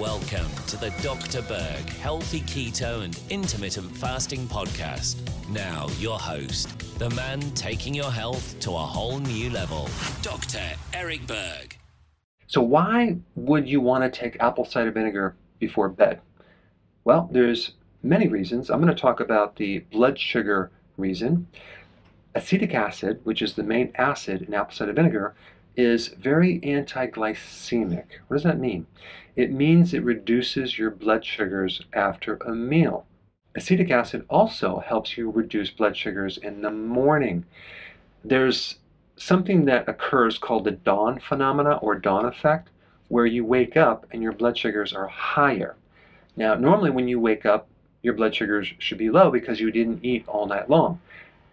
[0.00, 1.42] Welcome to the Dr.
[1.42, 5.18] Berg Healthy Keto and Intermittent Fasting Podcast.
[5.50, 9.90] Now, your host, the man taking your health to a whole new level,
[10.22, 10.62] Dr.
[10.94, 11.76] Eric Berg.
[12.46, 16.22] So, why would you want to take apple cider vinegar before bed?
[17.04, 17.72] Well, there's
[18.02, 18.70] many reasons.
[18.70, 21.46] I'm going to talk about the blood sugar reason.
[22.34, 25.34] Acetic acid, which is the main acid in apple cider vinegar,
[25.80, 28.04] is very anti-glycemic.
[28.28, 28.86] What does that mean?
[29.36, 33.06] It means it reduces your blood sugars after a meal.
[33.56, 37.44] Acetic acid also helps you reduce blood sugars in the morning.
[38.24, 38.76] There's
[39.16, 42.68] something that occurs called the dawn phenomena or dawn effect,
[43.08, 45.74] where you wake up and your blood sugars are higher.
[46.36, 47.66] Now, normally when you wake up,
[48.02, 51.00] your blood sugars should be low because you didn't eat all night long.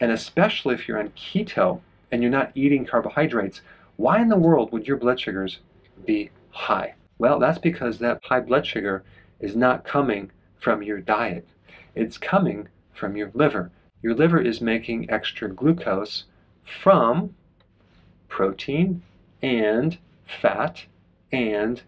[0.00, 1.80] And especially if you're on keto
[2.12, 3.62] and you're not eating carbohydrates,
[3.96, 5.60] why in the world would your blood sugars
[6.04, 6.94] be high?
[7.18, 9.04] Well, that's because that high blood sugar
[9.40, 11.46] is not coming from your diet.
[11.94, 13.70] It's coming from your liver.
[14.02, 16.24] Your liver is making extra glucose
[16.82, 17.34] from
[18.28, 19.02] protein
[19.42, 20.84] and fat
[21.32, 21.82] and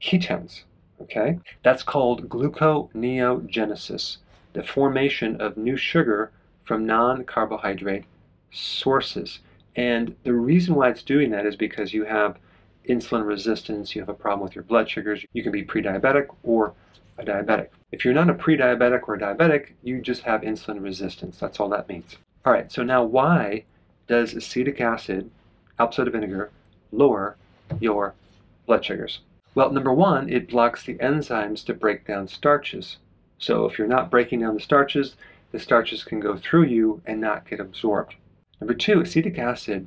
[0.00, 0.62] ketones.
[1.00, 1.38] Okay?
[1.62, 4.16] That's called gluconeogenesis,
[4.52, 6.32] the formation of new sugar
[6.64, 8.04] from non carbohydrate
[8.50, 9.40] sources.
[9.76, 12.38] And the reason why it's doing that is because you have
[12.88, 16.28] insulin resistance, you have a problem with your blood sugars, you can be pre diabetic
[16.42, 16.72] or
[17.18, 17.68] a diabetic.
[17.92, 21.38] If you're not a pre diabetic or a diabetic, you just have insulin resistance.
[21.38, 22.16] That's all that means.
[22.44, 23.64] All right, so now why
[24.06, 25.30] does acetic acid,
[25.78, 26.50] apple cider vinegar,
[26.92, 27.36] lower
[27.80, 28.14] your
[28.66, 29.20] blood sugars?
[29.54, 32.98] Well, number one, it blocks the enzymes to break down starches.
[33.38, 35.16] So if you're not breaking down the starches,
[35.52, 38.14] the starches can go through you and not get absorbed.
[38.60, 39.86] Number two, acetic acid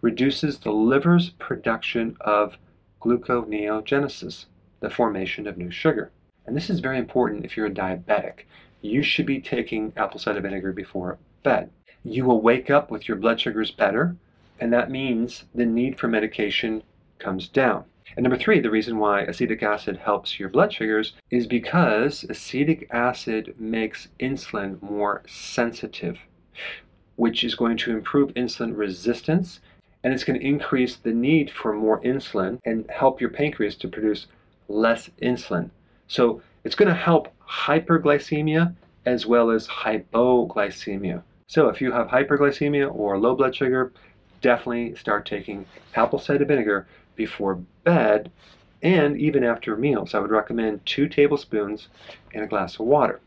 [0.00, 2.56] reduces the liver's production of
[3.02, 4.46] gluconeogenesis,
[4.80, 6.10] the formation of new sugar.
[6.46, 8.46] And this is very important if you're a diabetic.
[8.80, 11.70] You should be taking apple cider vinegar before bed.
[12.04, 14.16] You will wake up with your blood sugars better,
[14.58, 16.82] and that means the need for medication
[17.18, 17.84] comes down.
[18.16, 22.88] And number three, the reason why acetic acid helps your blood sugars is because acetic
[22.90, 26.18] acid makes insulin more sensitive
[27.16, 29.60] which is going to improve insulin resistance
[30.04, 33.88] and it's going to increase the need for more insulin and help your pancreas to
[33.88, 34.26] produce
[34.68, 35.70] less insulin.
[36.06, 41.22] So it's going to help hyperglycemia as well as hypoglycemia.
[41.48, 43.92] So if you have hyperglycemia or low blood sugar,
[44.42, 48.30] definitely start taking apple cider vinegar before bed
[48.82, 50.14] and even after meals.
[50.14, 51.88] I would recommend two tablespoons
[52.32, 53.20] in a glass of water.